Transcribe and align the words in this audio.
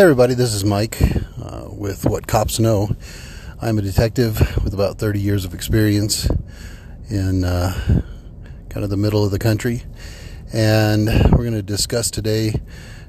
Hey, 0.00 0.04
everybody, 0.04 0.32
this 0.32 0.54
is 0.54 0.64
Mike 0.64 0.96
uh, 1.44 1.68
with 1.70 2.06
What 2.06 2.26
Cops 2.26 2.58
Know. 2.58 2.96
I'm 3.60 3.78
a 3.78 3.82
detective 3.82 4.40
with 4.64 4.72
about 4.72 4.96
30 4.96 5.20
years 5.20 5.44
of 5.44 5.52
experience 5.52 6.26
in 7.10 7.44
uh, 7.44 7.74
kind 8.70 8.82
of 8.82 8.88
the 8.88 8.96
middle 8.96 9.26
of 9.26 9.30
the 9.30 9.38
country. 9.38 9.82
And 10.54 11.04
we're 11.04 11.44
going 11.44 11.52
to 11.52 11.60
discuss 11.60 12.10
today 12.10 12.62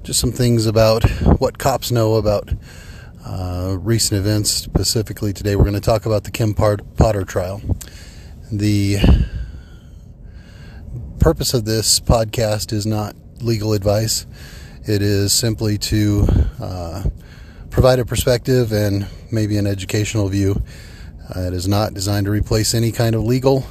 just 0.04 0.19
some 0.19 0.34
things 0.34 0.66
about 0.66 1.09
what 1.39 1.57
cops 1.57 1.91
know 1.91 2.16
about 2.16 2.52
uh, 3.26 3.78
recent 3.80 4.20
events. 4.20 4.52
Specifically, 4.52 5.32
today 5.32 5.55
we're 5.55 5.64
going 5.64 5.76
to 5.76 5.80
talk 5.80 6.05
about 6.05 6.26
the 6.26 6.32
Kim 6.32 6.54
Potter 6.54 7.23
trial. 7.23 7.62
The 8.52 8.98
purpose 11.21 11.54
of 11.54 11.64
this 11.64 12.02
podcast 12.02 12.73
is 12.73 12.86
not 12.86 13.16
legal 13.39 13.71
advice. 13.71 14.26
It 14.84 15.04
is 15.04 15.32
simply 15.32 15.77
to 15.77 16.27
uh, 16.59 17.03
provide 17.70 17.99
a 17.99 18.05
perspective 18.05 18.71
and 18.71 19.07
maybe 19.31 19.57
an 19.57 19.67
educational 19.67 20.27
view. 20.27 20.63
Uh, 21.30 21.41
it 21.41 21.54
is 21.54 21.67
not 21.67 21.94
designed 21.94 22.26
to 22.26 22.31
replace 22.31 22.73
any 22.73 22.91
kind 22.91 23.13
of 23.13 23.23
legal, 23.23 23.63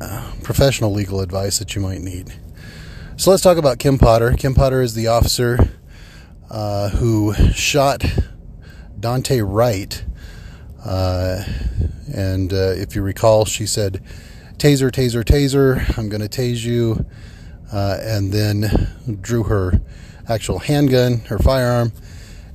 uh, 0.00 0.32
professional 0.44 0.92
legal 0.92 1.20
advice 1.20 1.58
that 1.58 1.74
you 1.74 1.82
might 1.82 2.02
need. 2.02 2.32
So 3.16 3.32
let's 3.32 3.42
talk 3.42 3.58
about 3.58 3.80
Kim 3.80 3.98
Potter. 3.98 4.32
Kim 4.38 4.54
Potter 4.54 4.80
is 4.80 4.94
the 4.94 5.08
officer 5.08 5.70
uh, 6.48 6.90
who 6.90 7.34
shot 7.52 8.04
Dante 9.00 9.40
Wright. 9.40 10.04
Uh, 10.84 11.42
and 12.14 12.52
uh, 12.52 12.74
if 12.76 12.94
you 12.94 13.02
recall, 13.02 13.44
she 13.44 13.66
said, 13.66 14.04
Taser, 14.56 14.92
taser, 14.92 15.24
taser, 15.24 15.98
I'm 15.98 16.08
going 16.08 16.26
to 16.26 16.28
tase 16.28 16.62
you 16.62 17.06
uh, 17.74 17.98
and 18.00 18.32
then 18.32 18.88
drew 19.20 19.42
her 19.42 19.80
actual 20.28 20.60
handgun, 20.60 21.18
her 21.26 21.38
firearm, 21.38 21.92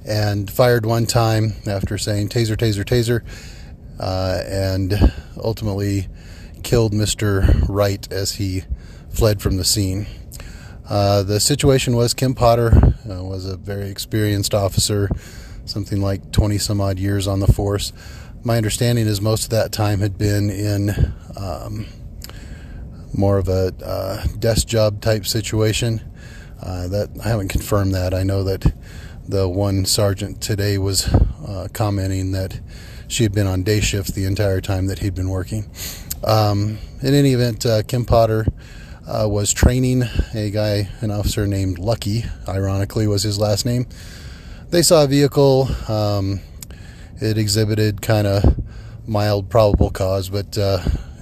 and 0.06 0.50
fired 0.50 0.86
one 0.86 1.06
time 1.06 1.54
after 1.68 1.98
saying 1.98 2.30
taser, 2.30 2.56
taser, 2.56 2.86
taser, 2.86 3.24
uh, 4.00 4.42
and 4.48 5.12
ultimately 5.38 6.08
killed 6.64 6.94
Mr. 6.94 7.68
Wright 7.68 8.10
as 8.12 8.36
he 8.36 8.64
fled 9.10 9.42
from 9.42 9.58
the 9.58 9.66
scene. 9.66 10.08
Uh, 10.90 11.22
the 11.22 11.40
situation 11.40 11.98
was 11.98 12.14
Kim 12.14 12.34
Potter 12.34 12.72
uh, 13.10 13.22
was 13.22 13.46
a 13.46 13.58
very 13.58 13.90
experienced 13.90 14.54
officer, 14.54 15.10
something 15.66 16.02
like 16.02 16.32
20 16.32 16.58
some 16.58 16.80
odd 16.80 16.98
years 16.98 17.28
on 17.28 17.42
the 17.42 17.48
force. 17.48 17.92
My 18.42 18.56
understanding 18.56 19.06
is 19.06 19.20
most 19.20 19.44
of 19.44 19.50
that 19.50 19.74
time 19.74 20.00
had 20.00 20.18
been 20.18 20.50
in 20.50 21.14
um, 21.36 21.86
more 23.14 23.38
of 23.38 23.48
a 23.48 23.74
uh, 23.84 24.26
desk 24.38 24.68
job 24.68 25.02
type 25.02 25.26
situation. 25.26 26.02
Uh, 26.62 26.88
that 26.90 27.10
I 27.24 27.30
haven't 27.30 27.48
confirmed 27.48 27.94
that. 27.94 28.14
I 28.14 28.24
know 28.24 28.44
that 28.44 28.74
the 29.28 29.48
one 29.48 29.86
sergeant 29.86 30.42
today 30.42 30.78
was 30.78 31.08
uh, 31.08 31.70
commenting 31.72 32.32
that 32.34 32.60
she 33.08 33.24
had 33.24 33.32
been 33.32 33.48
on 33.48 33.64
day 33.64 33.80
shift 33.80 34.14
the 34.14 34.26
entire 34.26 34.60
time 34.60 34.88
that 34.88 35.00
he'd 35.00 35.16
been 35.16 35.30
working. 35.30 35.70
Um, 36.24 36.78
in 37.02 37.14
any 37.14 37.34
event, 37.34 37.66
uh, 37.66 37.84
Kim 37.84 38.06
Potter 38.06 38.46
uh, 39.08 39.28
was 39.30 39.54
training 39.54 40.04
a 40.34 40.52
guy, 40.52 40.90
an 41.02 41.12
officer 41.12 41.48
named 41.48 41.78
Luckey. 41.78 42.30
Ironically, 42.48 43.08
was 43.08 43.24
his 43.24 43.40
last 43.40 43.66
name. 43.66 43.88
They 44.70 44.82
saw 44.82 45.06
a 45.06 45.08
vehicle. 45.08 45.70
Um, 45.88 46.42
it 47.22 47.38
exhibited 47.38 48.02
kind 48.02 48.28
of 48.28 48.60
mild 49.08 49.50
probable 49.50 49.90
cause, 49.90 50.30
but 50.30 50.58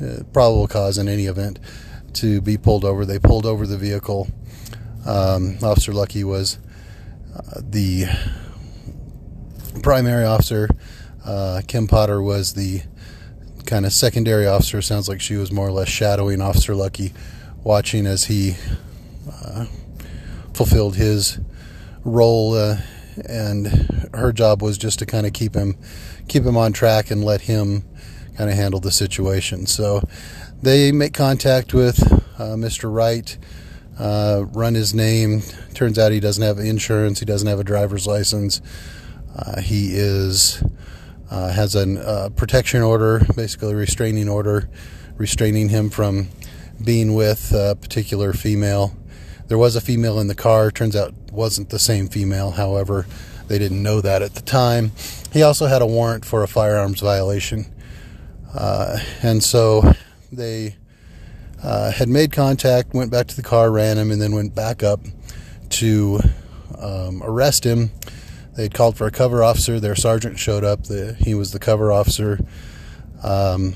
uh, 0.02 0.24
probable 0.34 0.68
cause 0.68 0.98
in 0.98 1.08
any 1.08 1.26
event 1.26 1.60
to 2.14 2.42
be 2.42 2.58
pulled 2.58 2.86
over. 2.86 3.06
They 3.06 3.20
pulled 3.20 3.46
over 3.46 3.68
the 3.68 3.78
vehicle. 3.78 4.28
Um, 5.06 5.58
officer 5.64 5.92
Luckey 5.92 6.24
was 6.24 6.60
uh, 7.36 7.62
the 7.64 8.06
primary 9.82 10.26
officer. 10.26 10.70
Uh, 11.24 11.62
Kim 11.68 11.88
Potter 11.88 12.22
was 12.22 12.54
the 12.54 12.82
kind 13.66 13.86
of 13.86 13.94
secondary 13.94 14.48
officer. 14.48 14.82
Sounds 14.82 15.08
like 15.08 15.22
she 15.22 15.36
was 15.36 15.52
more 15.52 15.68
or 15.68 15.72
less 15.72 15.90
shadowing 15.90 16.42
Officer 16.42 16.74
Luckey, 16.74 17.14
watching 17.64 18.06
as 18.06 18.26
he 18.26 18.56
uh, 19.32 19.66
fulfilled 20.54 20.96
his 20.96 21.40
role. 22.04 22.54
Uh, 22.54 22.78
and 23.28 23.68
her 24.14 24.32
job 24.32 24.62
was 24.62 24.78
just 24.78 25.00
to 25.00 25.06
kind 25.06 25.26
of 25.26 25.34
keep 25.34 25.56
him 25.56 25.78
keep 26.28 26.44
him 26.44 26.58
on 26.58 26.72
track 26.72 27.10
and 27.10 27.24
let 27.24 27.42
him 27.42 27.84
kind 28.38 28.50
of 28.50 28.56
handle 28.56 28.80
the 28.80 28.92
situation. 28.92 29.66
So 29.66 30.02
they 30.62 30.92
make 30.92 31.14
contact 31.14 31.74
with 31.74 32.02
uh, 32.40 32.56
Mr. 32.56 32.94
Wright, 32.94 33.38
uh, 34.00 34.46
run 34.54 34.76
his 34.76 34.94
name. 34.94 35.42
Turns 35.74 35.98
out 35.98 36.12
he 36.12 36.20
doesn't 36.20 36.44
have 36.44 36.60
insurance. 36.60 37.20
He 37.20 37.26
doesn't 37.26 37.48
have 37.48 37.60
a 37.60 37.64
driver's 37.64 38.06
license. 38.06 38.62
Uh, 39.36 39.62
he 39.62 39.90
is 39.94 40.64
uh, 41.30 41.52
has 41.52 41.76
a 41.76 42.00
uh, 42.00 42.30
protection 42.30 42.82
order, 42.82 43.22
basically 43.36 43.74
restraining 43.74 44.30
order, 44.30 44.70
restraining 45.18 45.70
him 45.70 45.90
from 45.90 46.30
being 46.84 47.14
with 47.14 47.52
a 47.54 47.76
particular 47.76 48.34
female. 48.34 48.96
There 49.48 49.58
was 49.58 49.76
a 49.76 49.82
female 49.82 50.20
in 50.20 50.28
the 50.28 50.36
car. 50.36 50.72
Turns 50.72 50.96
out 50.96 51.14
wasn't 51.32 51.70
the 51.70 51.80
same 51.80 52.08
female. 52.08 52.52
However, 52.52 53.08
they 53.48 53.58
didn't 53.58 53.82
know 53.82 54.02
that 54.02 54.22
at 54.22 54.36
the 54.36 54.42
time. 54.42 54.92
He 55.32 55.42
also 55.42 55.68
had 55.68 55.82
a 55.82 55.88
warrant 55.88 56.26
for 56.26 56.44
a 56.44 56.48
firearms 56.48 57.00
violation. 57.00 57.66
Uh, 58.58 58.98
and 59.22 59.44
so 59.44 59.94
they 60.32 60.76
uh, 61.64 61.92
had 61.92 62.10
made 62.10 62.32
contact, 62.32 62.94
went 62.94 63.12
back 63.12 63.28
to 63.28 63.36
the 63.36 63.44
car, 63.44 63.72
ran 63.72 63.98
him, 63.98 64.10
and 64.10 64.20
then 64.20 64.34
went 64.34 64.56
back 64.56 64.82
up 64.82 65.00
to 65.70 66.20
um, 66.80 67.22
arrest 67.24 67.64
him. 67.64 67.92
They 68.56 68.64
had 68.64 68.74
called 68.74 68.98
for 68.98 69.06
a 69.06 69.12
cover 69.12 69.44
officer. 69.44 69.80
Their 69.80 69.96
sergeant 69.96 70.40
showed 70.40 70.64
up. 70.64 70.86
The, 70.86 71.14
he 71.20 71.36
was 71.36 71.52
the 71.52 71.60
cover 71.60 71.92
officer. 71.92 72.40
Um, 73.24 73.76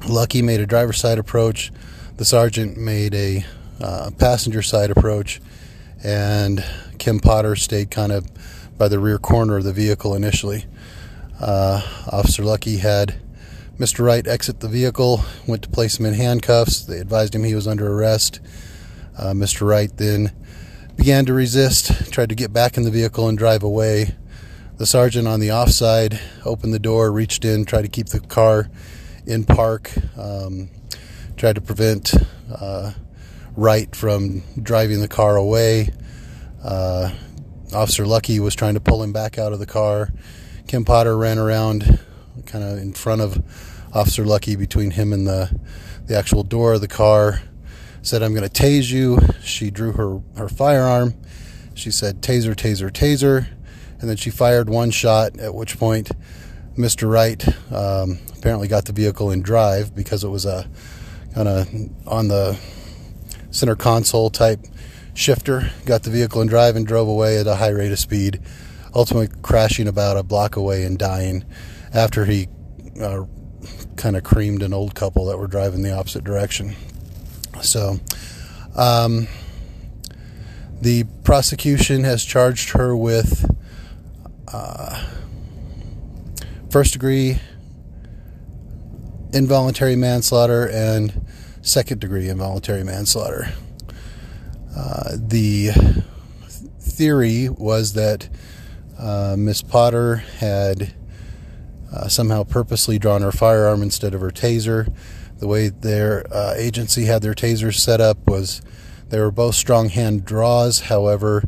Luckey 0.00 0.42
made 0.42 0.60
a 0.60 0.66
driver's 0.66 0.98
side 0.98 1.18
approach. 1.18 1.72
The 2.18 2.26
sergeant 2.26 2.76
made 2.76 3.14
a 3.14 3.44
uh, 3.80 4.10
passenger 4.18 4.60
side 4.60 4.90
approach, 4.90 5.40
and 6.04 6.62
Kim 6.98 7.20
Potter 7.20 7.56
stayed 7.56 7.90
kind 7.90 8.12
of 8.12 8.28
by 8.76 8.88
the 8.88 8.98
rear 8.98 9.18
corner 9.18 9.56
of 9.56 9.64
the 9.64 9.72
vehicle 9.72 10.14
initially. 10.14 10.66
Uh, 11.40 11.80
Officer 12.10 12.42
Luckey 12.42 12.78
had 12.78 13.18
Mr. 13.78 14.04
Wright 14.04 14.26
exit 14.26 14.60
the 14.60 14.68
vehicle, 14.68 15.24
went 15.46 15.62
to 15.62 15.68
place 15.68 15.98
him 15.98 16.06
in 16.06 16.14
handcuffs. 16.14 16.84
They 16.84 16.98
advised 16.98 17.34
him 17.34 17.44
he 17.44 17.54
was 17.54 17.66
under 17.66 17.90
arrest. 17.90 18.40
Uh, 19.18 19.32
Mr. 19.32 19.66
Wright 19.66 19.90
then 19.96 20.32
began 20.96 21.24
to 21.26 21.32
resist, 21.32 22.12
tried 22.12 22.28
to 22.28 22.34
get 22.34 22.52
back 22.52 22.76
in 22.76 22.82
the 22.82 22.90
vehicle 22.90 23.28
and 23.28 23.36
drive 23.36 23.62
away. 23.62 24.14
The 24.76 24.86
sergeant 24.86 25.26
on 25.26 25.40
the 25.40 25.52
offside 25.52 26.20
opened 26.44 26.74
the 26.74 26.78
door, 26.78 27.10
reached 27.10 27.44
in, 27.44 27.64
tried 27.64 27.82
to 27.82 27.88
keep 27.88 28.08
the 28.08 28.20
car 28.20 28.70
in 29.26 29.44
park, 29.44 29.90
um, 30.18 30.70
tried 31.36 31.54
to 31.54 31.60
prevent 31.60 32.14
uh, 32.54 32.92
Wright 33.56 33.94
from 33.94 34.42
driving 34.62 35.00
the 35.00 35.08
car 35.08 35.36
away. 35.36 35.90
Uh, 36.62 37.12
Officer 37.74 38.04
Luckey 38.04 38.38
was 38.38 38.54
trying 38.54 38.74
to 38.74 38.80
pull 38.80 39.02
him 39.02 39.12
back 39.12 39.38
out 39.38 39.52
of 39.52 39.58
the 39.58 39.66
car. 39.66 40.10
Kim 40.66 40.84
Potter 40.84 41.16
ran 41.16 41.38
around 41.38 42.00
kind 42.46 42.64
of 42.64 42.78
in 42.78 42.92
front 42.92 43.20
of 43.20 43.42
Officer 43.92 44.24
Luckey 44.24 44.58
between 44.58 44.92
him 44.92 45.12
and 45.12 45.26
the 45.26 45.58
the 46.06 46.16
actual 46.16 46.42
door 46.42 46.74
of 46.74 46.80
the 46.80 46.88
car. 46.88 47.42
Said, 48.02 48.22
"I'm 48.22 48.34
going 48.34 48.48
to 48.48 48.62
tase 48.62 48.90
you." 48.90 49.18
She 49.42 49.70
drew 49.70 49.92
her 49.92 50.20
her 50.36 50.48
firearm. 50.48 51.14
She 51.74 51.90
said, 51.90 52.20
"Taser, 52.20 52.54
taser, 52.54 52.90
taser," 52.90 53.46
and 54.00 54.08
then 54.08 54.16
she 54.16 54.30
fired 54.30 54.68
one 54.68 54.90
shot. 54.90 55.38
At 55.38 55.54
which 55.54 55.78
point, 55.78 56.10
Mr. 56.76 57.10
Wright 57.10 57.46
um, 57.72 58.18
apparently 58.36 58.66
got 58.66 58.86
the 58.86 58.92
vehicle 58.92 59.30
in 59.30 59.42
drive 59.42 59.94
because 59.94 60.24
it 60.24 60.28
was 60.28 60.46
a 60.46 60.68
kind 61.34 61.48
of 61.48 61.68
on 62.06 62.28
the 62.28 62.58
center 63.50 63.76
console 63.76 64.30
type 64.30 64.60
shifter. 65.14 65.70
Got 65.84 66.02
the 66.02 66.10
vehicle 66.10 66.40
in 66.40 66.48
drive 66.48 66.76
and 66.76 66.86
drove 66.86 67.08
away 67.08 67.38
at 67.38 67.46
a 67.46 67.56
high 67.56 67.68
rate 67.68 67.92
of 67.92 67.98
speed, 67.98 68.40
ultimately 68.94 69.28
crashing 69.42 69.86
about 69.86 70.16
a 70.16 70.22
block 70.22 70.56
away 70.56 70.84
and 70.84 70.98
dying 70.98 71.44
after 71.94 72.24
he 72.24 72.48
uh, 73.00 73.24
kind 73.96 74.16
of 74.16 74.24
creamed 74.24 74.62
an 74.62 74.72
old 74.72 74.94
couple 74.94 75.26
that 75.26 75.38
were 75.38 75.46
driving 75.46 75.82
the 75.82 75.92
opposite 75.92 76.24
direction. 76.24 76.74
So, 77.62 78.00
um, 78.74 79.28
the 80.80 81.04
prosecution 81.22 82.04
has 82.04 82.24
charged 82.24 82.70
her 82.70 82.96
with 82.96 83.48
uh, 84.52 85.06
first 86.70 86.92
degree 86.92 87.38
involuntary 89.32 89.96
manslaughter 89.96 90.68
and 90.68 91.26
second 91.62 92.00
degree 92.00 92.28
involuntary 92.28 92.82
manslaughter. 92.82 93.52
Uh, 94.76 95.16
the 95.16 95.70
theory 96.80 97.48
was 97.48 97.92
that 97.92 98.28
uh, 98.98 99.36
Miss 99.38 99.62
Potter 99.62 100.16
had 100.16 100.94
uh, 101.94 102.08
somehow 102.08 102.42
purposely 102.44 102.98
drawn 102.98 103.22
her 103.22 103.32
firearm 103.32 103.82
instead 103.82 104.14
of 104.14 104.20
her 104.20 104.30
taser. 104.30 104.92
The 105.38 105.46
way 105.48 105.68
their 105.68 106.26
uh, 106.32 106.54
agency 106.56 107.04
had 107.04 107.22
their 107.22 107.34
tasers 107.34 107.74
set 107.78 108.00
up 108.00 108.26
was 108.26 108.62
they 109.08 109.18
were 109.18 109.30
both 109.30 109.54
strong 109.54 109.88
hand 109.88 110.24
draws. 110.24 110.80
However, 110.82 111.42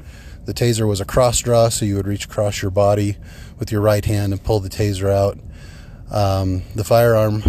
The 0.47 0.53
taser 0.53 0.87
was 0.87 1.01
a 1.01 1.07
cross 1.07 1.41
draw, 1.41 1.71
so 1.71 1.87
you 1.87 1.97
would 1.97 2.07
reach 2.07 2.27
across 2.27 2.61
your 2.61 2.71
body 2.71 3.17
with 3.59 3.73
your 3.73 3.81
right 3.81 4.05
hand 4.05 4.33
and 4.33 4.43
pull 4.43 4.61
the 4.61 4.69
taser 4.69 5.11
out. 5.11 5.39
Um, 6.11 6.63
the 6.75 6.85
firearm 6.85 7.43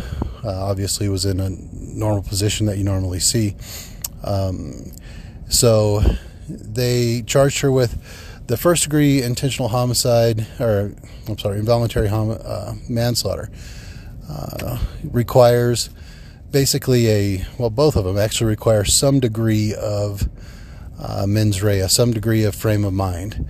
uh, 0.43 0.65
obviously 0.65 1.09
was 1.09 1.25
in 1.25 1.39
a 1.41 1.49
normal 1.49 2.23
position 2.23 2.67
that 2.67 2.77
you 2.77 2.85
normally 2.85 3.19
see. 3.19 3.55
Um, 4.23 4.93
so 5.49 6.03
they 6.47 7.21
charged 7.23 7.59
her 7.61 7.71
with 7.71 8.34
the 8.47 8.57
first 8.57 8.83
degree 8.83 9.21
intentional 9.21 9.69
homicide, 9.69 10.45
or 10.59 10.93
I'm 11.27 11.37
sorry, 11.37 11.59
involuntary 11.59 12.07
hom- 12.07 12.37
uh, 12.43 12.75
manslaughter. 12.87 13.49
Uh, 14.29 14.79
requires 15.03 15.89
basically 16.51 17.09
a 17.09 17.45
well, 17.59 17.69
both 17.69 17.95
of 17.95 18.05
them 18.05 18.17
actually 18.17 18.47
require 18.47 18.83
some 18.83 19.19
degree 19.19 19.73
of 19.75 20.27
uh, 20.99 21.25
mens 21.27 21.61
rea, 21.61 21.87
some 21.87 22.11
degree 22.11 22.43
of 22.43 22.55
frame 22.55 22.85
of 22.85 22.93
mind. 22.93 23.47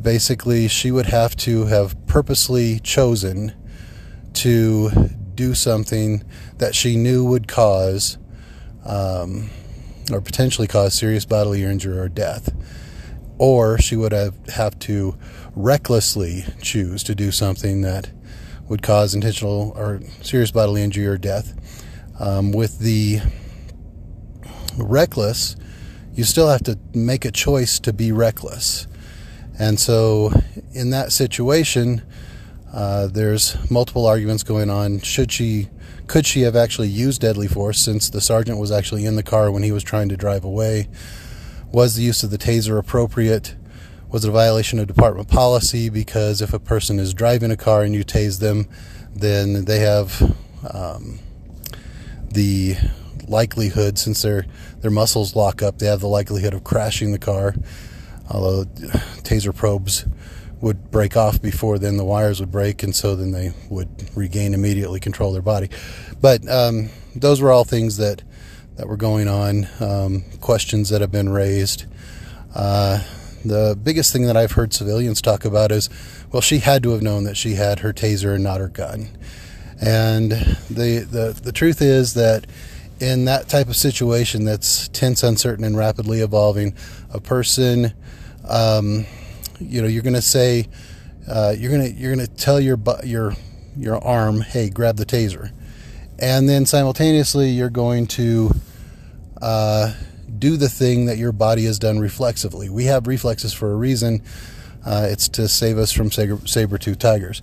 Basically, 0.00 0.68
she 0.68 0.90
would 0.92 1.06
have 1.06 1.34
to 1.38 1.66
have 1.66 1.96
purposely 2.06 2.78
chosen 2.80 3.52
to 4.34 4.90
do 5.34 5.54
something 5.54 6.22
that 6.58 6.74
she 6.74 6.96
knew 6.96 7.24
would 7.24 7.48
cause 7.48 8.18
um, 8.84 9.50
or 10.12 10.20
potentially 10.20 10.68
cause 10.68 10.94
serious 10.94 11.24
bodily 11.24 11.64
injury 11.64 11.98
or 11.98 12.08
death. 12.08 12.54
Or 13.38 13.78
she 13.78 13.96
would 13.96 14.12
have, 14.12 14.34
have 14.48 14.78
to 14.80 15.18
recklessly 15.54 16.44
choose 16.62 17.02
to 17.04 17.14
do 17.14 17.30
something 17.30 17.82
that 17.82 18.10
would 18.68 18.82
cause 18.82 19.14
intentional 19.14 19.72
or 19.76 20.00
serious 20.22 20.50
bodily 20.50 20.82
injury 20.82 21.06
or 21.06 21.18
death. 21.18 21.54
Um, 22.18 22.52
with 22.52 22.78
the 22.78 23.20
reckless, 24.78 25.56
you 26.14 26.24
still 26.24 26.48
have 26.48 26.62
to 26.64 26.78
make 26.94 27.24
a 27.24 27.30
choice 27.30 27.78
to 27.80 27.92
be 27.92 28.10
reckless. 28.10 28.86
And 29.58 29.78
so, 29.78 30.32
in 30.72 30.90
that 30.90 31.12
situation, 31.12 32.02
uh, 32.72 33.06
there's 33.06 33.56
multiple 33.70 34.06
arguments 34.06 34.42
going 34.42 34.68
on. 34.70 35.00
Should 35.00 35.32
she, 35.32 35.68
could 36.06 36.26
she 36.26 36.42
have 36.42 36.56
actually 36.56 36.88
used 36.88 37.22
deadly 37.22 37.48
force 37.48 37.78
since 37.78 38.10
the 38.10 38.20
sergeant 38.20 38.58
was 38.58 38.70
actually 38.70 39.06
in 39.06 39.16
the 39.16 39.22
car 39.22 39.50
when 39.50 39.62
he 39.62 39.72
was 39.72 39.82
trying 39.82 40.08
to 40.10 40.16
drive 40.16 40.44
away? 40.44 40.88
Was 41.72 41.96
the 41.96 42.02
use 42.02 42.22
of 42.22 42.30
the 42.30 42.38
taser 42.38 42.78
appropriate? 42.78 43.54
Was 44.10 44.24
it 44.24 44.28
a 44.28 44.32
violation 44.32 44.78
of 44.78 44.86
department 44.86 45.28
policy? 45.28 45.88
Because 45.90 46.40
if 46.40 46.52
a 46.54 46.58
person 46.58 46.98
is 46.98 47.12
driving 47.12 47.50
a 47.50 47.56
car 47.56 47.82
and 47.82 47.94
you 47.94 48.04
tase 48.04 48.38
them, 48.38 48.68
then 49.14 49.64
they 49.64 49.80
have 49.80 50.36
um, 50.72 51.18
the 52.30 52.76
likelihood, 53.28 53.98
since 53.98 54.22
their 54.22 54.46
their 54.80 54.90
muscles 54.90 55.34
lock 55.34 55.62
up, 55.62 55.78
they 55.78 55.86
have 55.86 56.00
the 56.00 56.08
likelihood 56.08 56.54
of 56.54 56.64
crashing 56.64 57.12
the 57.12 57.18
car. 57.18 57.54
Although 58.30 58.64
taser 59.22 59.54
probes 59.54 60.06
would 60.60 60.90
break 60.90 61.16
off 61.16 61.40
before 61.42 61.78
then 61.78 61.96
the 61.96 62.04
wires 62.04 62.40
would 62.40 62.50
break, 62.50 62.82
and 62.82 62.94
so 62.94 63.14
then 63.14 63.32
they 63.32 63.52
would 63.68 63.88
regain 64.16 64.54
immediately 64.54 65.00
control 65.00 65.32
their 65.32 65.42
body. 65.42 65.68
But 66.20 66.48
um, 66.48 66.90
those 67.14 67.40
were 67.40 67.52
all 67.52 67.64
things 67.64 67.96
that 67.98 68.22
that 68.76 68.88
were 68.88 68.96
going 68.96 69.28
on, 69.28 69.68
um, 69.80 70.24
questions 70.40 70.88
that 70.90 71.00
have 71.00 71.12
been 71.12 71.28
raised. 71.28 71.84
Uh, 72.54 73.02
the 73.44 73.78
biggest 73.80 74.12
thing 74.12 74.26
that 74.26 74.36
I've 74.36 74.52
heard 74.52 74.72
civilians 74.72 75.22
talk 75.22 75.44
about 75.44 75.72
is, 75.72 75.88
well, 76.32 76.42
she 76.42 76.58
had 76.58 76.82
to 76.82 76.90
have 76.90 77.02
known 77.02 77.24
that 77.24 77.36
she 77.36 77.54
had 77.54 77.80
her 77.80 77.92
taser 77.92 78.34
and 78.34 78.44
not 78.44 78.60
her 78.60 78.68
gun. 78.68 79.08
And 79.80 80.30
the 80.70 81.06
the 81.08 81.38
the 81.40 81.52
truth 81.52 81.82
is 81.82 82.14
that 82.14 82.46
in 82.98 83.26
that 83.26 83.48
type 83.48 83.68
of 83.68 83.76
situation 83.76 84.44
that's 84.44 84.88
tense, 84.88 85.22
uncertain, 85.22 85.64
and 85.64 85.76
rapidly 85.76 86.20
evolving, 86.20 86.74
a 87.12 87.20
person 87.20 87.92
um, 88.48 89.06
you 89.60 89.82
know, 89.82 89.88
you're 89.88 90.02
going 90.02 90.14
to 90.14 90.22
say, 90.22 90.68
uh, 91.28 91.54
you're 91.56 91.70
going 91.70 91.82
to 91.82 91.92
you're 91.92 92.14
going 92.14 92.26
to 92.26 92.32
tell 92.34 92.60
your 92.60 92.78
your 93.04 93.34
your 93.76 94.02
arm, 94.02 94.40
hey, 94.40 94.70
grab 94.70 94.96
the 94.96 95.06
taser, 95.06 95.50
and 96.18 96.48
then 96.48 96.66
simultaneously 96.66 97.50
you're 97.50 97.70
going 97.70 98.06
to 98.06 98.54
uh, 99.40 99.94
do 100.38 100.56
the 100.56 100.68
thing 100.68 101.06
that 101.06 101.18
your 101.18 101.32
body 101.32 101.64
has 101.64 101.78
done 101.78 101.98
reflexively. 101.98 102.68
We 102.68 102.84
have 102.84 103.06
reflexes 103.06 103.52
for 103.52 103.72
a 103.72 103.76
reason. 103.76 104.22
Uh, 104.84 105.08
it's 105.10 105.28
to 105.30 105.48
save 105.48 105.78
us 105.78 105.92
from 105.92 106.10
saber 106.10 106.78
tooth 106.78 106.98
tigers. 106.98 107.42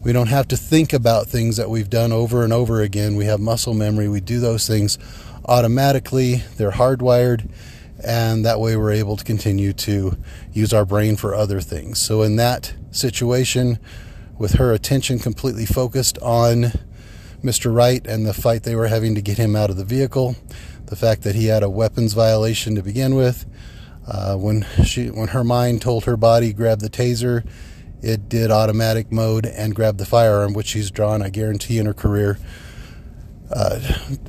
We 0.00 0.12
don't 0.12 0.28
have 0.28 0.48
to 0.48 0.56
think 0.56 0.92
about 0.92 1.26
things 1.26 1.56
that 1.56 1.70
we've 1.70 1.90
done 1.90 2.12
over 2.12 2.44
and 2.44 2.52
over 2.52 2.82
again. 2.82 3.16
We 3.16 3.24
have 3.24 3.40
muscle 3.40 3.74
memory. 3.74 4.08
We 4.08 4.20
do 4.20 4.38
those 4.38 4.66
things 4.66 4.98
automatically. 5.46 6.42
They're 6.56 6.72
hardwired 6.72 7.50
and 8.02 8.44
that 8.44 8.60
way 8.60 8.76
we're 8.76 8.92
able 8.92 9.16
to 9.16 9.24
continue 9.24 9.72
to 9.72 10.16
use 10.52 10.72
our 10.72 10.84
brain 10.84 11.16
for 11.16 11.34
other 11.34 11.60
things. 11.60 11.98
So, 11.98 12.22
in 12.22 12.36
that 12.36 12.74
situation, 12.90 13.78
with 14.38 14.54
her 14.54 14.72
attention 14.72 15.18
completely 15.18 15.66
focused 15.66 16.18
on 16.18 16.72
Mr. 17.42 17.74
Wright 17.74 18.04
and 18.06 18.26
the 18.26 18.34
fight 18.34 18.62
they 18.62 18.74
were 18.74 18.88
having 18.88 19.14
to 19.14 19.22
get 19.22 19.38
him 19.38 19.54
out 19.54 19.70
of 19.70 19.76
the 19.76 19.84
vehicle, 19.84 20.36
the 20.86 20.96
fact 20.96 21.22
that 21.22 21.34
he 21.34 21.46
had 21.46 21.62
a 21.62 21.70
weapons 21.70 22.12
violation 22.12 22.74
to 22.74 22.82
begin 22.82 23.14
with, 23.14 23.46
uh, 24.06 24.36
when 24.36 24.66
she 24.84 25.10
when 25.10 25.28
her 25.28 25.44
mind 25.44 25.80
told 25.80 26.04
her 26.04 26.16
body 26.16 26.52
grab 26.52 26.80
the 26.80 26.90
taser, 26.90 27.46
it 28.02 28.28
did 28.28 28.50
automatic 28.50 29.10
mode 29.10 29.46
and 29.46 29.74
grab 29.74 29.96
the 29.96 30.06
firearm, 30.06 30.52
which 30.52 30.66
she's 30.66 30.90
drawn, 30.90 31.22
I 31.22 31.30
guarantee, 31.30 31.78
in 31.78 31.86
her 31.86 31.94
career 31.94 32.38
uh, 33.50 33.78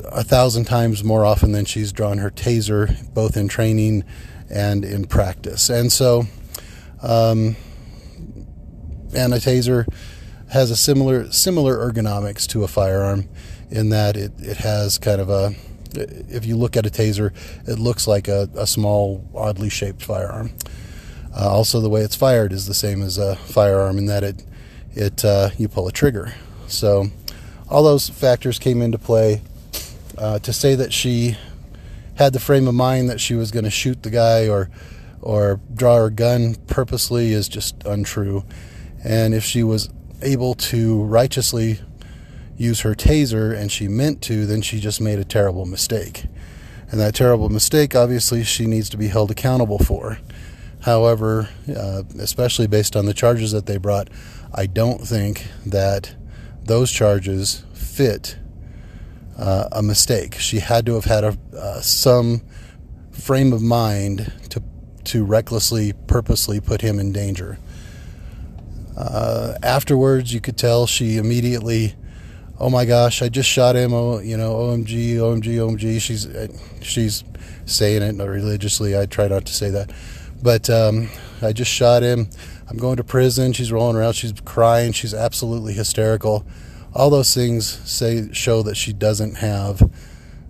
a 0.06 0.24
thousand 0.24 0.66
times 0.66 1.04
more 1.04 1.26
often 1.26 1.52
than 1.52 1.66
she's 1.66 1.92
drawn 1.92 2.20
her 2.20 2.30
taser, 2.30 3.14
both 3.14 3.38
in 3.38 3.48
training 3.48 4.04
and 4.50 4.84
in 4.84 5.06
practice. 5.06 5.70
And 5.70 5.92
so, 5.92 6.26
um, 7.02 7.56
and 9.16 9.34
a 9.34 9.38
taser 9.38 9.88
has 10.50 10.70
a 10.70 10.76
similar 10.76 11.32
similar 11.32 11.78
ergonomics 11.78 12.46
to 12.48 12.64
a 12.64 12.68
firearm 12.68 13.28
in 13.72 13.90
that 13.90 14.16
it, 14.16 14.32
it 14.40 14.58
has 14.58 14.98
kind 15.00 15.20
of 15.20 15.30
a 15.30 15.56
if 15.98 16.46
you 16.46 16.56
look 16.56 16.78
at 16.78 16.86
a 16.86 16.90
taser, 16.90 17.34
it 17.68 17.80
looks 17.80 18.08
like 18.08 18.28
a, 18.28 18.50
a 18.56 18.68
small, 18.68 19.24
oddly 19.34 19.70
shaped 19.70 20.04
firearm. 20.04 20.52
Uh, 21.36 21.50
also, 21.50 21.82
the 21.82 21.90
way 21.90 22.02
it's 22.02 22.16
fired 22.16 22.54
is 22.54 22.66
the 22.66 22.74
same 22.74 23.02
as 23.02 23.18
a 23.18 23.36
firearm 23.36 23.98
in 23.98 24.06
that 24.06 24.24
it 24.24 24.44
it 24.94 25.26
uh, 25.26 25.50
you 25.58 25.68
pull 25.68 25.88
a 25.88 25.92
trigger. 25.92 26.34
So 26.68 27.08
all 27.70 27.84
those 27.84 28.10
factors 28.10 28.60
came 28.60 28.82
into 28.82 28.98
play. 28.98 29.42
Uh, 30.18 30.40
to 30.40 30.54
say 30.54 30.76
that 30.76 30.94
she 30.94 31.36
had 32.16 32.32
the 32.32 32.40
frame 32.40 32.70
of 32.70 32.74
mind 32.74 33.10
that 33.10 33.20
she 33.20 33.34
was 33.34 33.52
going 33.52 33.66
to 33.66 33.70
shoot 33.70 34.02
the 34.04 34.10
guy 34.10 34.48
or 34.48 34.70
or 35.22 35.60
draw 35.74 35.98
her 35.98 36.10
gun 36.10 36.56
purposely 36.68 37.34
is 37.34 37.50
just 37.50 37.84
untrue. 37.84 38.46
And 39.04 39.34
if 39.34 39.44
she 39.44 39.64
was 39.64 39.90
able 40.22 40.54
to 40.56 41.04
righteously 41.04 41.80
use 42.58 42.82
her 42.82 42.94
taser 42.94 43.56
and 43.56 43.72
she 43.72 43.88
meant 43.88 44.22
to, 44.24 44.46
then 44.46 44.62
she 44.62 44.80
just 44.80 45.02
made 45.02 45.20
a 45.20 45.24
terrible 45.24 45.66
mistake. 45.66 46.26
And 46.92 47.00
that 47.00 47.16
terrible 47.16 47.50
mistake, 47.50 47.96
obviously, 47.96 48.44
she 48.44 48.66
needs 48.66 48.90
to 48.90 48.98
be 48.98 49.08
held 49.08 49.32
accountable 49.32 49.80
for. 49.80 50.20
However, 50.82 51.50
uh, 51.76 52.04
especially 52.20 52.68
based 52.68 52.96
on 52.96 53.06
the 53.06 53.14
charges 53.14 53.52
that 53.52 53.66
they 53.66 53.78
brought, 53.78 54.10
I 54.54 54.68
don't 54.68 55.02
think 55.02 55.48
that 55.66 56.16
those 56.64 56.92
charges 56.92 57.64
fit 57.74 58.38
uh, 59.38 59.68
a 59.72 59.82
mistake. 59.82 60.36
She 60.36 60.60
had 60.60 60.86
to 60.86 60.94
have 60.94 61.06
had 61.06 61.24
a, 61.24 61.38
uh, 61.58 61.82
some 61.82 62.42
frame 63.12 63.52
of 63.52 63.62
mind 63.62 64.32
to 64.50 64.62
to 65.06 65.24
recklessly, 65.24 65.94
purposely 66.08 66.60
put 66.60 66.82
him 66.82 67.00
in 67.00 67.12
danger. 67.12 67.58
Uh, 68.98 69.54
afterwards, 69.62 70.34
you 70.34 70.42
could 70.42 70.58
tell 70.58 70.88
she 70.88 71.18
immediately, 71.18 71.96
oh 72.60 72.70
my 72.70 72.86
gosh, 72.86 73.22
I 73.22 73.30
just 73.30 73.50
shot 73.50 73.76
him. 73.76 73.94
Oh, 73.94 74.20
you 74.20 74.38
know, 74.38 74.56
OMG, 74.56 75.16
OMG, 75.16 75.44
OMG. 75.44 76.02
She's 76.02 76.26
uh, 76.26 76.48
she's 76.82 77.24
saying 77.66 78.02
it 78.02 78.24
religiously. 78.24 78.98
I 78.98 79.06
try 79.06 79.28
not 79.28 79.46
to 79.46 79.54
say 79.54 79.70
that, 79.72 79.92
but 80.42 80.70
um, 80.70 81.10
I 81.42 81.54
just 81.54 81.72
shot 81.72 82.04
him. 82.04 82.30
I'm 82.68 82.78
going 82.78 82.98
to 82.98 83.04
prison. 83.04 83.54
She's 83.54 83.72
rolling 83.72 83.96
around. 83.96 84.14
She's 84.14 84.34
crying. 84.44 84.92
She's 84.92 85.14
absolutely 85.14 85.74
hysterical. 85.74 86.46
All 86.94 87.10
those 87.10 87.34
things 87.34 87.68
say 87.90 88.32
show 88.32 88.64
that 88.64 88.76
she 88.76 88.94
doesn't 88.94 89.36
have 89.36 89.90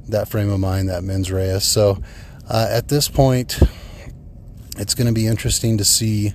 that 0.08 0.30
frame 0.30 0.50
of 0.50 0.60
mind, 0.60 0.90
that 0.90 1.04
mens 1.04 1.32
rea. 1.32 1.60
So 1.60 2.02
uh, 2.48 2.68
at 2.70 2.88
this 2.88 3.10
point, 3.10 3.60
it's 4.78 4.94
going 4.94 5.08
to 5.08 5.14
be 5.14 5.26
interesting 5.26 5.78
to 5.80 5.86
see 5.86 6.34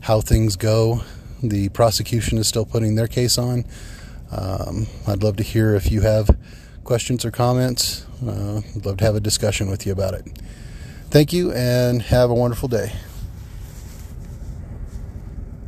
how 0.00 0.20
things 0.20 0.56
go. 0.56 1.02
The 1.42 1.70
prosecution 1.70 2.38
is 2.38 2.46
still 2.46 2.66
putting 2.66 2.96
their 2.96 3.06
case 3.06 3.38
on. 3.38 3.64
Um, 4.30 4.86
I'd 5.06 5.22
love 5.22 5.36
to 5.36 5.42
hear 5.42 5.74
if 5.74 5.90
you 5.90 6.02
have 6.02 6.30
questions 6.84 7.24
or 7.24 7.30
comments. 7.30 8.06
Uh, 8.26 8.60
I'd 8.76 8.86
love 8.86 8.96
to 8.98 9.04
have 9.04 9.16
a 9.16 9.20
discussion 9.20 9.70
with 9.70 9.86
you 9.86 9.92
about 9.92 10.14
it. 10.14 10.26
Thank 11.10 11.32
you 11.32 11.52
and 11.52 12.02
have 12.02 12.30
a 12.30 12.34
wonderful 12.34 12.68
day. 12.68 12.92